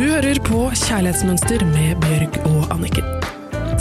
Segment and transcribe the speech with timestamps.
[0.00, 3.04] Du hører på Kjærlighetsmønster med Bjørg og Anniken.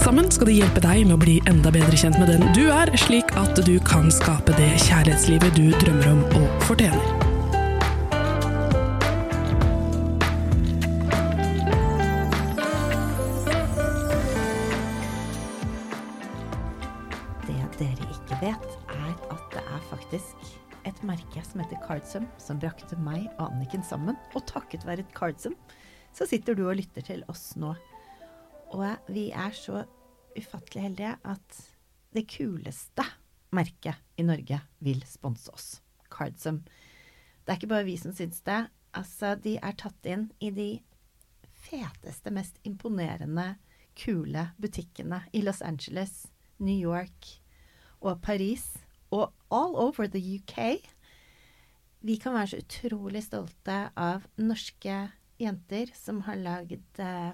[0.01, 2.91] Sammen skal de hjelpe deg med å bli enda bedre kjent med den du er,
[2.99, 6.99] slik at du kan skape det kjærlighetslivet du drømmer om og fortjener.
[17.47, 22.59] Det dere ikke vet, er at det er faktisk et merke som heter Cardsum, som
[22.59, 24.19] brakte meg og Anniken sammen.
[24.35, 25.55] Og takket være Cardsum,
[26.15, 27.73] så sitter du og lytter til oss nå.
[28.75, 29.83] Og vi er så
[30.37, 31.61] ufattelig heldige at
[32.13, 33.05] det kuleste
[33.55, 35.69] merket i Norge vil sponse oss.
[36.09, 36.63] Cardsum.
[37.45, 38.67] Det er ikke bare vi som syns det.
[38.97, 40.69] Altså, de er tatt inn i de
[41.69, 43.55] feteste, mest imponerende,
[43.99, 47.41] kule butikkene i Los Angeles, New York
[47.99, 48.77] og Paris
[49.11, 50.79] og all over the UK.
[52.01, 55.09] Vi kan være så utrolig stolte av norske
[55.39, 57.33] jenter som har lagd eh,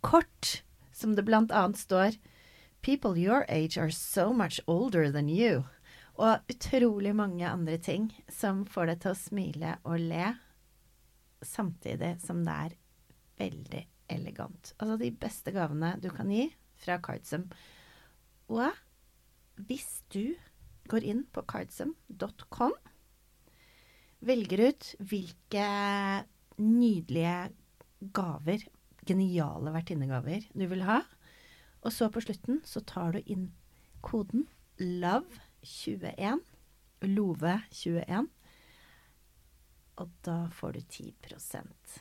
[0.00, 0.62] kort
[0.96, 2.16] som det blant annet står
[2.86, 5.64] People your age are so much older than you.
[6.16, 10.28] Og utrolig mange andre ting som får deg til å smile og le,
[11.42, 12.76] samtidig som det er
[13.42, 13.82] veldig
[14.14, 14.70] elegant.
[14.78, 16.46] Altså de beste gavene du kan gi
[16.78, 17.48] fra Cardsum.
[18.54, 18.70] Og
[19.66, 20.36] hvis du
[20.86, 22.76] går inn på cardsum.com,
[24.26, 25.66] velger ut hvilke
[26.60, 27.50] nydelige
[28.16, 28.64] gaver,
[29.06, 31.00] geniale vertinnegaver, du vil ha,
[31.82, 33.50] og så på slutten så tar du inn
[34.04, 34.46] koden
[34.80, 36.42] LOVE21,
[37.06, 38.28] LOVE21,
[39.96, 41.96] og da får du 10%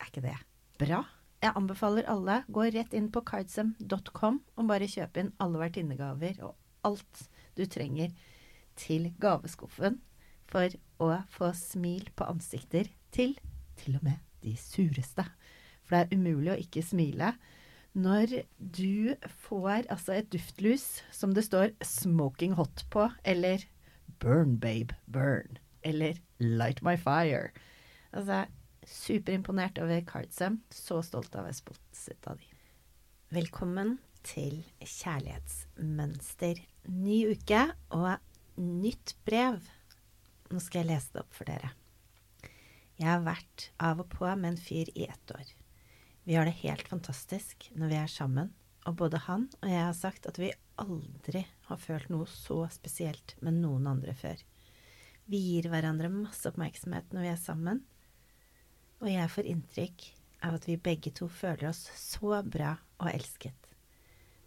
[0.00, 0.36] Er ikke det
[0.80, 1.04] bra?
[1.40, 6.56] Jeg anbefaler alle, gå rett inn på kardsem.com og bare kjøp inn alle vertinnegaver og
[6.84, 7.22] alt
[7.56, 8.12] du trenger
[8.80, 10.00] til gaveskuffen
[10.50, 13.36] for å få smil på ansikter til
[13.80, 15.24] til og med de sureste.
[15.84, 17.34] For det er umulig å ikke smile
[17.98, 19.16] når du
[19.48, 23.64] får altså et duftlus som det står 'smoking hot' på, eller
[24.20, 27.50] 'burn babe, burn', eller 'light my fire'.
[28.12, 28.46] Altså,
[28.86, 30.62] superimponert over Cardsem.
[30.70, 31.46] Så stolt av
[32.26, 32.44] av de.
[33.30, 36.54] Velkommen til Kjærlighetsmønster.
[36.88, 38.18] Ny uke og
[38.56, 39.60] nytt brev.
[40.50, 41.79] Nå skal jeg lese det opp for dere.
[43.00, 45.52] Jeg har vært av og på med en fyr i ett år.
[46.28, 48.50] Vi har det helt fantastisk når vi er sammen,
[48.84, 50.50] og både han og jeg har sagt at vi
[50.80, 54.36] aldri har følt noe så spesielt med noen andre før.
[55.30, 57.80] Vi gir hverandre masse oppmerksomhet når vi er sammen,
[59.00, 60.06] og jeg får inntrykk
[60.44, 63.70] av at vi begge to føler oss så bra og elsket.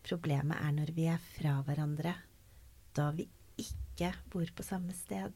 [0.05, 2.13] Problemet er når vi er fra hverandre,
[2.93, 3.25] da vi
[3.57, 5.33] ikke bor på samme sted.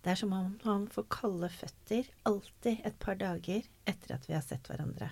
[0.00, 4.36] Det er som om han får kalde føtter alltid et par dager etter at vi
[4.36, 5.10] har sett hverandre.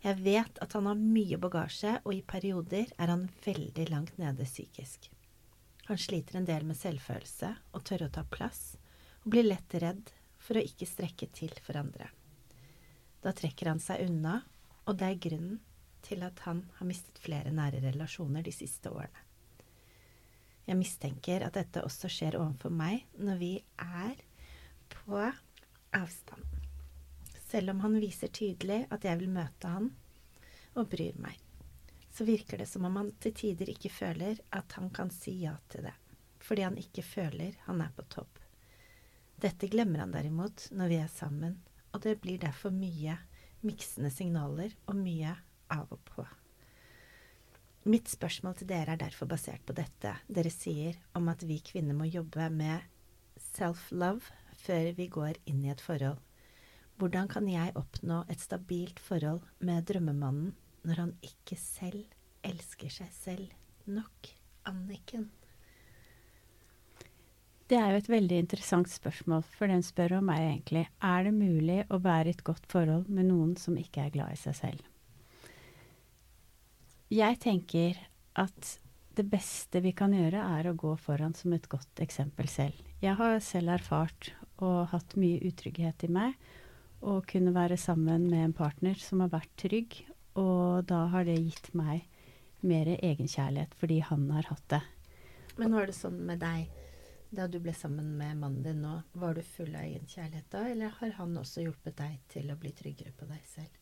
[0.00, 4.46] Jeg vet at han har mye bagasje, og i perioder er han veldig langt nede
[4.48, 5.10] psykisk.
[5.90, 8.78] Han sliter en del med selvfølelse og tørre å ta plass,
[9.22, 10.10] og blir lett redd
[10.40, 12.08] for å ikke strekke til for andre.
[13.20, 14.40] Da trekker han seg unna,
[14.88, 15.58] og det er grunnen
[16.06, 19.29] til at han har mistet flere nære relasjoner de siste årene.
[20.70, 24.20] Jeg mistenker at dette også skjer overfor meg når vi er
[24.92, 26.44] på avstand.
[27.50, 29.88] Selv om han viser tydelig at jeg vil møte han
[30.78, 31.34] og bryr meg,
[32.14, 35.56] så virker det som om han til tider ikke føler at han kan si ja
[35.72, 35.96] til det,
[36.38, 38.38] fordi han ikke føler han er på topp.
[39.42, 41.58] Dette glemmer han derimot når vi er sammen,
[41.90, 43.18] og det blir derfor mye
[43.66, 45.34] miksende signaler og mye
[45.74, 46.30] av og på.
[47.88, 51.96] Mitt spørsmål til dere er derfor basert på dette dere sier om at vi kvinner
[51.96, 52.84] må jobbe med
[53.40, 56.18] self-love før vi går inn i et forhold.
[57.00, 60.52] Hvordan kan jeg oppnå et stabilt forhold med drømmemannen
[60.84, 62.04] når han ikke selv
[62.44, 63.56] elsker seg selv
[63.88, 64.28] nok?
[64.68, 65.30] Anniken?
[67.70, 71.32] Det er jo et veldig interessant spørsmål, for den spør om meg egentlig er det
[71.32, 74.58] mulig å være i et godt forhold med noen som ikke er glad i seg
[74.58, 74.89] selv.
[77.10, 77.96] Jeg tenker
[78.38, 78.66] at
[79.18, 82.76] det beste vi kan gjøre, er å gå foran som et godt eksempel selv.
[83.02, 84.30] Jeg har selv erfart
[84.62, 86.36] og hatt mye utrygghet i meg,
[87.02, 89.98] og kunne være sammen med en partner som har vært trygg,
[90.38, 92.06] og da har det gitt meg
[92.62, 94.82] mer egenkjærlighet fordi han har hatt det.
[95.58, 96.70] Men var det sånn med deg
[97.34, 99.00] da du ble sammen med mannen din nå?
[99.18, 102.70] Var du full av egenkjærlighet da, eller har han også hjulpet deg til å bli
[102.70, 103.79] tryggere på deg selv?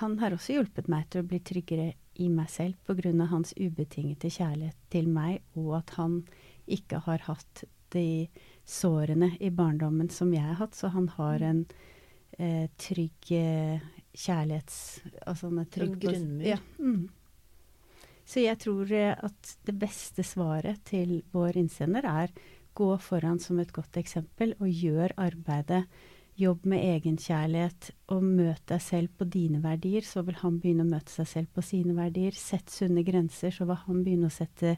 [0.00, 1.92] Han har også hjulpet meg til å bli tryggere
[2.22, 3.26] i meg selv pga.
[3.26, 6.22] hans ubetingete kjærlighet til meg, og at han
[6.66, 8.28] ikke har hatt de
[8.64, 10.74] sårene i barndommen som jeg har hatt.
[10.74, 11.66] Så han har en
[12.38, 13.82] eh, trygg eh,
[14.14, 15.02] kjærlighets...
[15.26, 16.46] Altså han er trygg på- grunnmur.
[16.46, 16.58] Ja.
[16.78, 17.08] Mm.
[18.24, 22.32] Så jeg tror eh, at det beste svaret til vår innsender er
[22.74, 25.84] gå foran som et godt eksempel og gjør arbeidet.
[26.34, 30.90] Jobb med egenkjærlighet og møt deg selv på dine verdier, så vil han begynne å
[30.90, 32.34] møte seg selv på sine verdier.
[32.34, 34.74] Sett sunne grenser, så vil han begynne å sette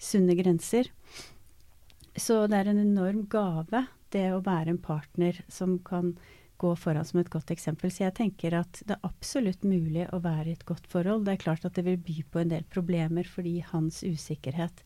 [0.00, 0.88] sunne grenser.
[2.16, 3.84] Så det er en enorm gave,
[4.14, 6.14] det å være en partner som kan
[6.56, 7.92] gå foran som et godt eksempel.
[7.92, 11.26] Så jeg tenker at det er absolutt mulig å være i et godt forhold.
[11.26, 14.80] Det er klart at det vil by på en del problemer fordi hans usikkerhet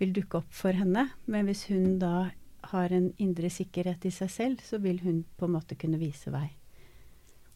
[0.00, 1.10] vil dukke opp for henne.
[1.28, 2.30] Men hvis hun da
[2.70, 6.32] har en indre sikkerhet i seg selv, så vil hun på en måte kunne vise
[6.34, 6.48] vei.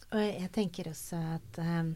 [0.09, 1.91] Og jeg tenker også at eh,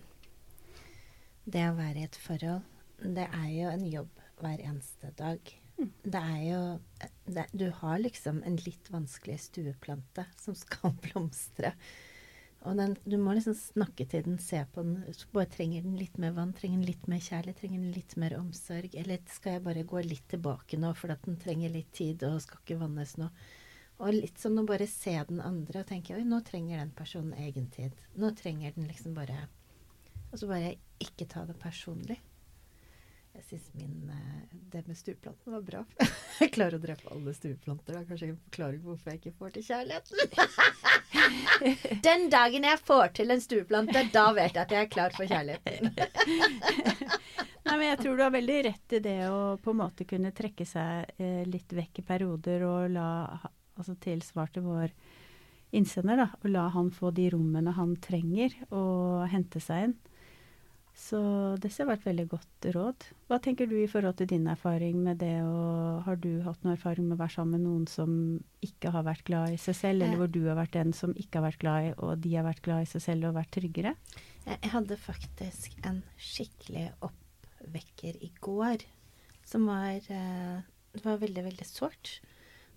[1.48, 2.62] det å være i et forhold,
[3.02, 5.52] det er jo en jobb hver eneste dag.
[5.82, 6.60] Det er jo
[7.26, 11.72] det, Du har liksom en litt vanskelig stueplante som skal blomstre.
[12.62, 15.00] Og den, du må liksom snakke til den, se på den.
[15.16, 16.52] Så bare Trenger den litt mer vann?
[16.54, 17.58] Trenger den litt mer kjærlighet?
[17.58, 18.94] Trenger den litt mer omsorg?
[18.98, 22.62] Eller skal jeg bare gå litt tilbake nå, for den trenger litt tid og skal
[22.62, 23.28] ikke vannes nå?
[24.02, 27.34] Og litt sånn å bare se den andre og tenke oi, nå trenger den personen
[27.42, 27.98] egen tid.
[28.18, 29.48] Nå trenger den liksom bare
[30.32, 32.18] Og så bare ikke ta det personlig.
[33.32, 35.84] Jeg syns min eh, Det med stueplanten var bra.
[36.40, 37.94] Jeg klarer å drepe alle stueplanter.
[37.94, 40.18] Det er kanskje en forklaring på hvorfor jeg ikke får til kjærligheten.
[42.02, 45.28] Den dagen jeg får til en stueplante, da vet jeg at jeg er klar for
[45.28, 45.92] kjærligheten.
[47.66, 50.32] Nei, men jeg tror du har veldig rett i det å på en måte kunne
[50.34, 53.10] trekke seg eh, litt vekk i perioder og la
[53.72, 54.90] Altså tilsvarte til vår
[55.72, 56.26] innsender, da.
[56.42, 59.94] Og la han få de rommene han trenger og hente seg inn.
[61.02, 61.18] Så
[61.58, 63.04] dette har vært veldig godt råd.
[63.26, 66.76] Hva tenker du i forhold til din erfaring med det, og har du hatt noe
[66.76, 68.12] erfaring med å være sammen med noen som
[68.62, 70.20] ikke har vært glad i seg selv, eller Eh.
[70.20, 72.62] hvor du har vært den som ikke har vært glad i, og de har vært
[72.62, 73.96] glad i seg selv og vært tryggere?
[74.46, 78.84] Jeg jeg hadde faktisk en skikkelig oppvekker i går
[79.44, 80.60] som var eh,
[80.92, 82.20] Det var veldig, veldig sårt.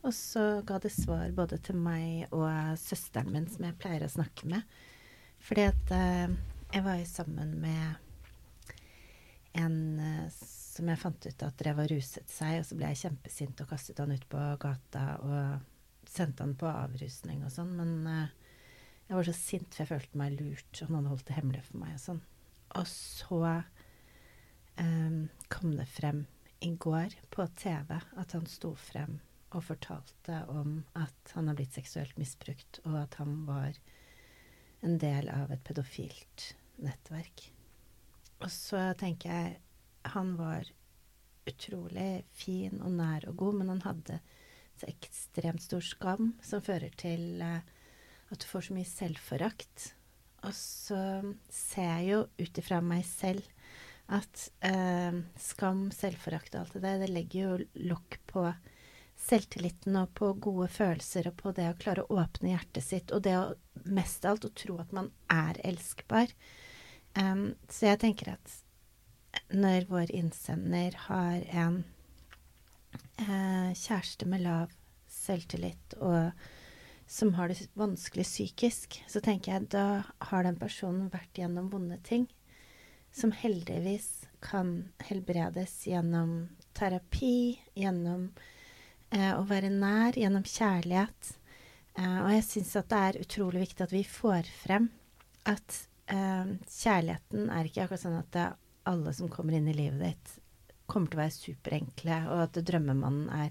[0.06, 2.48] Og så ga det svar både til meg og
[2.80, 4.64] søsteren min, som jeg pleier å snakke med.
[5.44, 6.30] Fordi at eh,
[6.74, 7.96] jeg var jo sammen med
[9.56, 10.28] en eh,
[10.76, 13.70] som jeg fant ut at drev og ruset seg, og så ble jeg kjempesint og
[13.72, 17.72] kastet han ut på gata og sendte han på avrusning og sånn.
[17.80, 18.34] Men eh,
[19.08, 20.82] jeg var så sint, for jeg følte meg lurt.
[20.84, 22.22] og noen holdt det hemmelig for meg og sånn.
[22.76, 23.42] Og så
[24.82, 25.20] em,
[25.54, 26.26] kom det frem
[26.66, 29.20] i går på TV at han sto frem
[29.56, 33.78] og fortalte om at han har blitt seksuelt misbrukt, og at han var
[34.84, 36.52] en del av et pedofilt
[36.84, 37.52] nettverk.
[38.44, 39.62] Og så tenker jeg
[40.16, 40.68] han var
[41.50, 44.20] utrolig fin og nær og god, men han hadde
[44.76, 47.64] så ekstremt stor skam som fører til eh,
[48.34, 49.90] at du får så mye selvforakt.
[50.46, 51.00] Og så
[51.54, 53.46] ser jeg jo ut ifra meg selv
[54.14, 58.46] at eh, skam, selvforakt og alt det der, det legger jo lokk på
[59.26, 63.24] selvtilliten og på gode følelser og på det å klare å åpne hjertet sitt, og
[63.26, 63.56] det å
[63.88, 66.34] mest av alt å tro at man er elskbar.
[67.16, 68.56] Em, så jeg tenker at
[69.56, 71.82] når vår innsender har en
[73.22, 74.74] eh, kjæreste med lav
[75.12, 76.32] selvtillit og
[77.08, 82.00] som har det vanskelig psykisk, så tenker jeg da har den personen vært gjennom vonde
[82.04, 82.26] ting
[83.16, 88.28] som heldigvis kan helbredes gjennom terapi, gjennom
[89.10, 91.30] eh, å være nær, gjennom kjærlighet.
[91.96, 94.90] Eh, og jeg syns at det er utrolig viktig at vi får frem
[95.48, 98.38] at kjærligheten er ikke akkurat sånn at
[98.86, 100.36] alle som kommer inn i livet ditt,
[100.86, 103.50] kommer til å være superenkle, og at drømmemannen er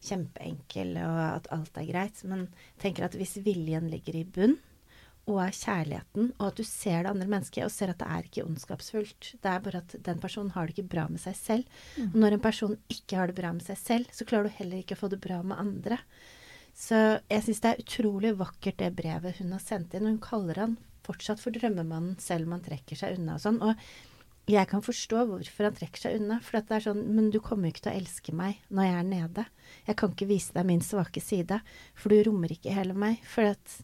[0.00, 2.22] kjempeenkel, og at alt er greit.
[2.24, 4.56] Men jeg tenker at hvis viljen ligger i bunn,
[5.28, 8.26] og er kjærligheten, og at du ser det andre mennesket, og ser at det er
[8.26, 9.32] ikke ondskapsfullt.
[9.44, 11.80] Det er bare at den personen har det ikke bra med seg selv.
[12.08, 14.80] Og når en person ikke har det bra med seg selv, så klarer du heller
[14.80, 16.00] ikke å få det bra med andre.
[16.74, 16.96] Så
[17.28, 20.08] jeg syns det er utrolig vakkert det brevet hun har sendt inn.
[20.08, 23.60] Hun kaller han fortsatt for drømmemannen selv om han trekker seg unna og sånn.
[23.64, 23.74] Og
[24.50, 26.38] jeg kan forstå hvorfor han trekker seg unna.
[26.42, 28.96] For det er sånn Men du kommer jo ikke til å elske meg når jeg
[28.98, 29.44] er nede.
[29.86, 31.60] Jeg kan ikke vise deg min svake side,
[31.94, 33.20] for du rommer ikke hele meg.
[33.28, 33.76] For at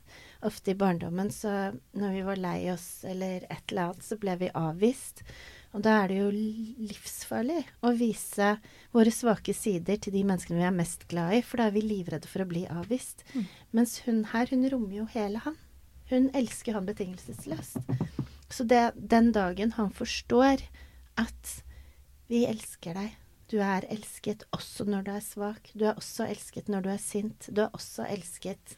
[0.47, 1.53] ofte i barndommen så
[1.97, 5.23] når vi var lei oss eller et eller annet, så ble vi avvist.
[5.77, 8.55] Og da er det jo livsfarlig å vise
[8.95, 11.85] våre svake sider til de menneskene vi er mest glad i, for da er vi
[11.85, 13.27] livredde for å bli avvist.
[13.77, 15.59] Mens hun her, hun rommer jo hele han.
[16.11, 17.79] Hun elsker han betingelsesløst.
[18.51, 20.63] Så det, den dagen han forstår
[21.19, 21.55] at
[22.31, 23.17] vi elsker deg,
[23.51, 27.03] du er elsket også når du er svak, du er også elsket når du er
[27.03, 28.77] sint, du er også elsket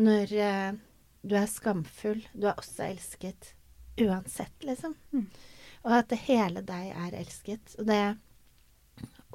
[0.00, 0.80] når uh,
[1.22, 3.52] du er skamfull, du er også elsket.
[4.00, 4.94] Uansett, liksom.
[5.12, 5.26] Mm.
[5.84, 7.74] Og at det hele deg er elsket.
[7.78, 8.16] Og, det,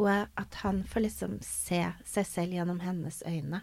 [0.01, 3.62] og at han får liksom se seg selv gjennom hennes øyne.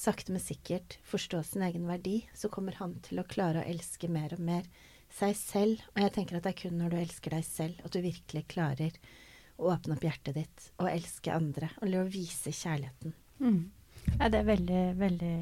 [0.00, 2.22] Sakte, men sikkert forstå sin egen verdi.
[2.32, 4.68] Så kommer han til å klare å elske mer og mer
[5.12, 5.82] seg selv.
[5.92, 8.46] Og jeg tenker at det er kun når du elsker deg selv, at du virkelig
[8.48, 8.96] klarer
[9.60, 11.68] å åpne opp hjertet ditt og elske andre.
[11.82, 13.12] Og å vise kjærligheten.
[13.44, 13.60] Mm.
[14.14, 15.34] Ja, det er veldig, veldig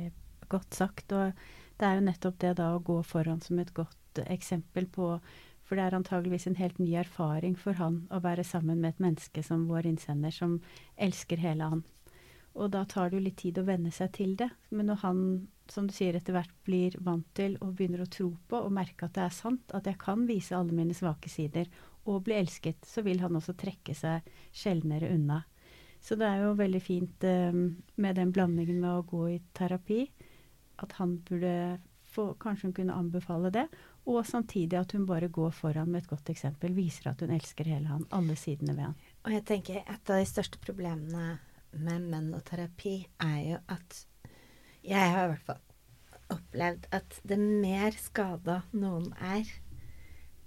[0.50, 1.15] godt sagt.
[1.15, 1.38] Og
[1.79, 5.19] det er jo nettopp det da å gå foran som et godt eksempel på
[5.69, 9.03] For det er antageligvis en helt ny erfaring for han å være sammen med et
[9.05, 10.55] menneske som vår innsender, som
[10.97, 11.83] elsker hele han.
[12.57, 14.49] Og da tar det jo litt tid å venne seg til det.
[14.71, 15.21] Men når han,
[15.71, 19.07] som du sier, etter hvert blir vant til og begynner å tro på og merke
[19.07, 21.69] at det er sant, at jeg kan vise alle mine svake sider
[22.09, 24.26] og bli elsket, så vil han også trekke seg
[24.57, 25.43] sjeldnere unna.
[26.00, 27.52] Så det er jo veldig fint eh,
[27.99, 30.07] med den blandingen med å gå i terapi,
[30.78, 31.55] at han burde
[32.09, 33.67] få Kanskje hun kunne anbefale det.
[34.09, 36.73] Og samtidig at hun bare går foran med et godt eksempel.
[36.73, 38.97] Viser at hun elsker hele han, alle sidene ved han.
[39.26, 41.37] Og jeg tenker et av de største problemene
[41.72, 44.04] med menn og terapi er jo at
[44.84, 45.64] Jeg har i hvert fall
[46.32, 49.48] opplevd at det mer skada noen er,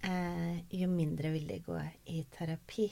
[0.06, 1.78] eh, jo mindre vil de gå
[2.10, 2.90] i terapi.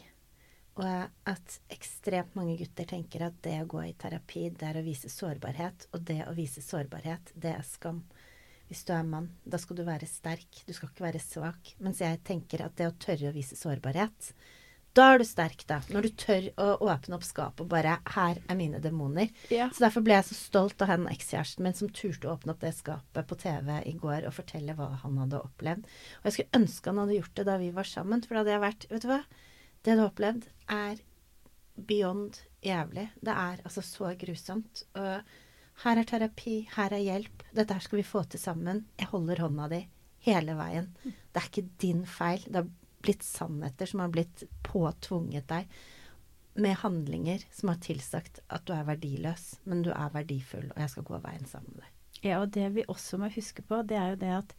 [0.79, 0.87] Og
[1.27, 5.11] at ekstremt mange gutter tenker at det å gå i terapi, det er å vise
[5.11, 5.89] sårbarhet.
[5.93, 8.03] Og det å vise sårbarhet, det er skam.
[8.69, 10.61] Hvis du er mann, da skal du være sterk.
[10.67, 11.73] Du skal ikke være svak.
[11.83, 14.31] Mens jeg tenker at det å tørre å vise sårbarhet,
[14.99, 15.79] da er du sterk, da.
[15.93, 19.31] Når du tør å åpne opp skapet og bare 'Her er mine demoner'.
[19.49, 19.69] Ja.
[19.69, 22.59] Så derfor ble jeg så stolt av han ekskjæresten min som turte å åpne opp
[22.59, 25.85] det skapet på TV i går og fortelle hva han hadde opplevd.
[26.19, 28.55] Og jeg skulle ønske han hadde gjort det da vi var sammen, for da hadde
[28.55, 29.21] jeg vært Vet du hva?
[29.83, 30.97] Det du har opplevd, er
[31.87, 33.09] beyond jævlig.
[33.23, 34.83] Det er altså så grusomt.
[34.99, 35.21] Og
[35.85, 37.45] her er terapi, her er hjelp.
[37.55, 38.85] Dette her skal vi få til sammen.
[38.99, 39.85] Jeg holder hånda di
[40.27, 40.91] hele veien.
[41.05, 42.43] Det er ikke din feil.
[42.43, 42.67] Det har
[43.03, 45.69] blitt sannheter som har blitt påtvunget deg
[46.59, 50.91] med handlinger som har tilsagt at du er verdiløs, men du er verdifull, og jeg
[50.93, 51.95] skal gå veien sammen med deg.
[52.25, 54.55] Ja, og det vi også må huske på, det er jo det at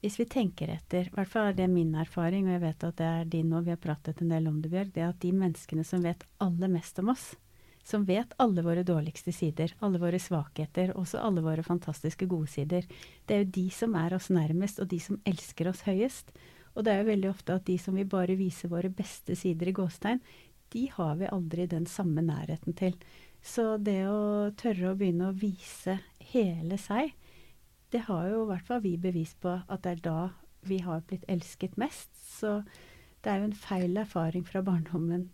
[0.00, 2.96] hvis vi tenker etter, i hvert fall er det min erfaring, og jeg vet at
[2.98, 5.20] det er din òg, vi har pratet en del om det, Bjørg, det er at
[5.22, 7.26] de menneskene som vet aller mest om oss,
[7.84, 12.88] som vet alle våre dårligste sider, alle våre svakheter, også alle våre fantastiske gode sider,
[13.28, 16.32] det er jo de som er oss nærmest, og de som elsker oss høyest.
[16.74, 19.70] Og det er jo veldig ofte at de som vil bare vise våre beste sider
[19.70, 20.22] i gåstegn,
[20.70, 22.94] de har vi aldri den samme nærheten til.
[23.42, 25.98] Så det å tørre å begynne å vise
[26.30, 27.14] hele seg,
[27.90, 30.18] det har jo i hvert fall vi bevis på at det er da
[30.68, 32.12] vi har blitt elsket mest.
[32.22, 32.60] Så
[33.24, 35.30] det er jo en feil erfaring fra barndommen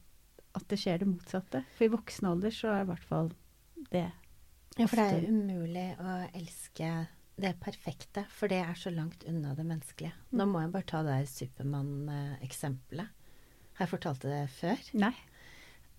[0.56, 1.64] at det skjer det motsatte.
[1.76, 3.34] For i voksen alder så er i hvert fall
[3.92, 4.06] det
[4.76, 6.88] Ja, for det er umulig å elske
[7.40, 10.14] det perfekte, for det er så langt unna det menneskelige.
[10.36, 13.24] Nå må jeg bare ta det der Supermann-eksempelet.
[13.76, 14.86] Har jeg fortalt det før?
[14.96, 15.12] Nei.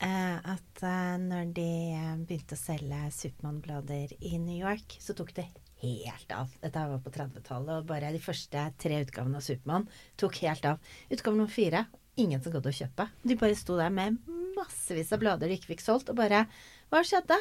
[0.02, 5.34] Eh, at eh, når de eh, begynte å selge Supermann-blader i New York, så tok
[5.38, 5.48] det
[5.82, 6.54] helt av.
[6.62, 10.82] Dette var på 30-tallet, og bare de første tre utgavene av Supermann tok helt av.
[11.14, 11.86] Utgave nummer fire
[12.18, 13.08] ingen som gadd å kjøpe.
[13.22, 14.18] De bare sto der med
[14.58, 16.48] massevis av blader de ikke fikk solgt, og bare
[16.90, 17.38] Hva skjedde?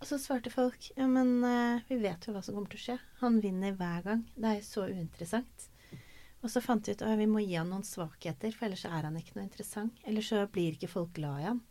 [0.00, 2.84] Og så svarte folk ja, men uh, vi vet jo hva som kommer til å
[2.86, 2.98] skje.
[3.22, 4.24] Han vinner hver gang.
[4.34, 5.68] Det er jo så uinteressant.
[6.44, 9.06] Og så fant vi ut at vi må gi han noen svakheter, for ellers er
[9.06, 10.02] han ikke noe interessant.
[10.04, 11.62] Ellers så blir ikke folk glad i han.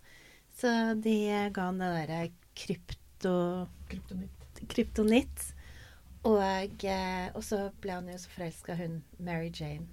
[0.57, 1.17] Så de
[1.53, 2.21] ga han det derre
[2.57, 3.35] krypto...
[4.69, 5.45] Kryptonitt.
[6.23, 9.85] Og, eh, og så ble han jo så forelska hun Mary Jane.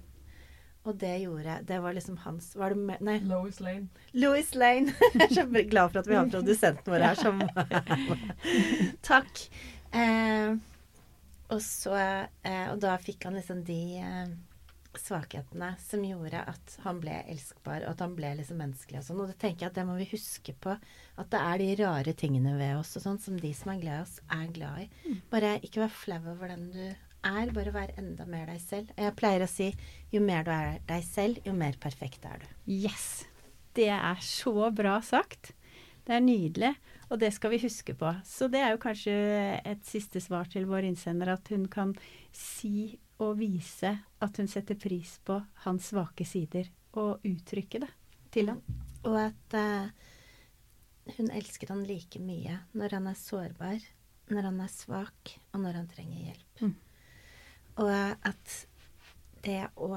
[0.83, 3.87] Og det gjorde Det var liksom hans Var det med, Nei, Lois Lane.
[4.17, 4.93] Louis Lane.
[5.13, 7.41] Jeg er så glad for at vi har produsenten vår her som
[9.11, 9.43] Takk.
[9.93, 10.55] Eh,
[11.51, 14.31] og så eh, Og da fikk han liksom de eh,
[14.99, 19.21] svakhetene som gjorde at han ble elskbar, og at han ble liksom menneskelig og sånn.
[19.23, 20.73] Og det tenker jeg at det må vi huske på.
[21.21, 24.01] At det er de rare tingene ved oss og sånn som de som er glad
[24.01, 25.15] i oss, er glad i.
[25.31, 26.83] Bare ikke vær flau over den du
[27.27, 27.51] er.
[27.53, 28.91] Bare å være enda mer deg selv.
[28.97, 29.71] Og jeg pleier å si
[30.13, 32.47] jo mer du er deg selv, jo mer perfekt er du.
[32.71, 33.25] Yes!
[33.75, 35.53] Det er så bra sagt.
[36.03, 36.71] Det er nydelig,
[37.13, 38.09] og det skal vi huske på.
[38.27, 39.13] Så det er jo kanskje
[39.61, 41.93] et siste svar til vår innsender, at hun kan
[42.35, 47.91] si og vise at hun setter pris på hans svake sider, og uttrykke det
[48.33, 48.63] til ham.
[49.07, 49.93] Og at uh,
[51.17, 53.85] hun elsker han like mye når han er sårbar,
[54.31, 56.63] når han er svak, og når han trenger hjelp.
[56.65, 56.75] Mm.
[57.79, 58.57] Og at
[59.45, 59.95] det å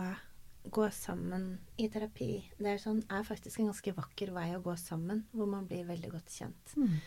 [0.65, 4.77] gå sammen i terapi, det er, sånn, er faktisk en ganske vakker vei å gå
[4.81, 6.77] sammen, hvor man blir veldig godt kjent.
[6.79, 6.99] Mm.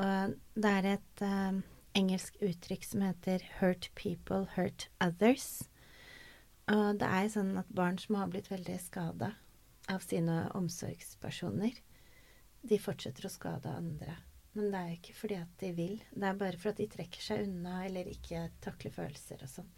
[0.00, 1.60] Og det er et eh,
[1.98, 5.66] engelsk uttrykk som heter 'hurt people hurt others'.
[6.70, 9.32] Og det er sånn at barn som har blitt veldig skada
[9.90, 11.80] av sine omsorgspersoner,
[12.62, 14.18] de fortsetter å skade andre.
[14.52, 16.86] Men det er jo ikke fordi at de vil, det er bare for at de
[16.90, 19.72] trekker seg unna eller ikke takler følelser og sånn.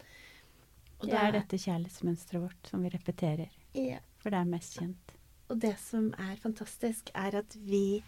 [1.03, 3.51] Og det er dette kjærlighetsmønsteret vårt som vi repeterer.
[3.75, 3.99] Ja.
[4.23, 5.15] For det er mest kjent.
[5.51, 8.01] Og det som er fantastisk, er at vi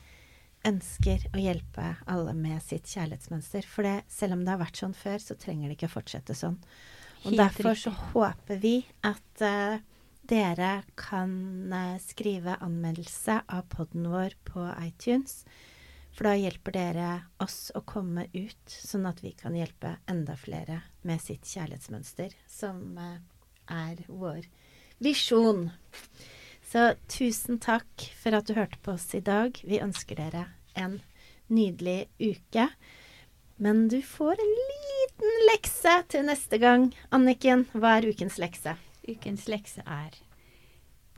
[0.65, 3.67] ønsker å hjelpe alle med sitt kjærlighetsmønster.
[3.69, 6.37] For det, selv om det har vært sånn før, så trenger det ikke å fortsette
[6.37, 6.57] sånn.
[7.25, 7.83] Og Helt derfor riktig.
[7.83, 8.75] så håper vi
[9.05, 9.77] at uh,
[10.29, 11.35] dere kan
[11.73, 15.43] uh, skrive anmeldelse av podden vår på iTunes.
[16.15, 17.07] For da hjelper dere
[17.43, 22.95] oss å komme ut, sånn at vi kan hjelpe enda flere med sitt kjærlighetsmønster, som
[22.95, 23.17] eh,
[23.67, 24.47] er vår
[25.03, 25.67] visjon.
[26.63, 29.59] Så tusen takk for at du hørte på oss i dag.
[29.67, 31.01] Vi ønsker dere en
[31.51, 32.69] nydelig uke.
[33.59, 36.89] Men du får en liten lekse til neste gang.
[37.15, 38.75] Anniken, hva er ukens lekse?
[39.07, 40.15] Ukens lekse er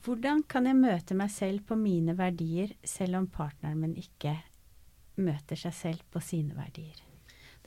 [0.03, 4.37] Hvordan kan jeg møte meg selv på mine verdier, selv om partneren min ikke
[5.17, 6.97] møter seg selv på sine verdier?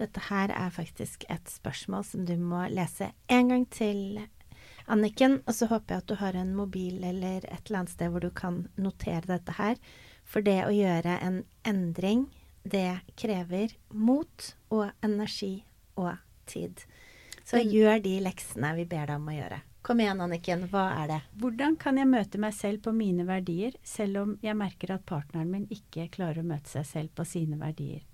[0.01, 4.23] Dette her er faktisk et spørsmål som du må lese en gang til,
[4.91, 5.41] Anniken.
[5.47, 8.25] Og så håper jeg at du har en mobil eller et eller annet sted hvor
[8.25, 9.79] du kan notere dette her.
[10.27, 12.27] For det å gjøre en endring,
[12.63, 15.63] det krever mot og energi
[16.01, 16.19] og
[16.51, 16.83] tid.
[17.47, 19.61] Så gjør de leksene vi ber deg om å gjøre.
[19.83, 20.67] Kom igjen, Anniken.
[20.69, 21.21] Hva er det?
[21.41, 25.49] Hvordan kan jeg møte meg selv på mine verdier, selv om jeg merker at partneren
[25.53, 28.05] min ikke klarer å møte seg selv på sine verdier?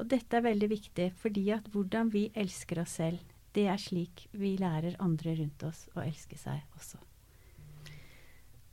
[0.00, 3.20] Og dette er veldig viktig, fordi at hvordan vi elsker oss selv,
[3.52, 7.02] det er slik vi lærer andre rundt oss å elske seg også.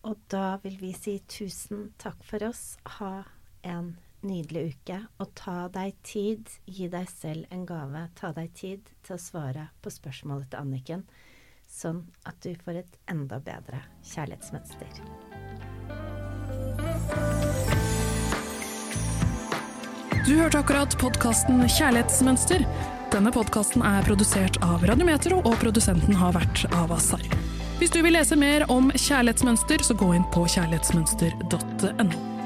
[0.07, 2.77] Og da vil vi si tusen takk for oss.
[2.97, 3.25] Ha
[3.67, 5.01] en nydelig uke.
[5.19, 6.47] Og ta deg tid.
[6.63, 8.05] Gi deg selv en gave.
[8.15, 11.03] Ta deg tid til å svare på spørsmålet til Anniken,
[11.69, 15.01] sånn at du får et enda bedre kjærlighetsmønster.
[20.27, 22.65] Du hørte akkurat podkasten Kjærlighetsmønster.
[23.13, 27.23] Denne podkasten er produsert av Radiometro, og produsenten har vært Avasar.
[27.79, 32.36] Hvis du vil lese mer om kjærlighetsmønster, så gå inn på kjærlighetsmønster.no.